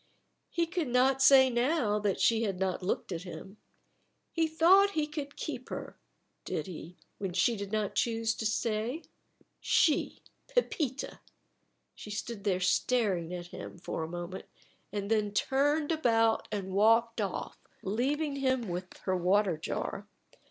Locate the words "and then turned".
14.91-15.91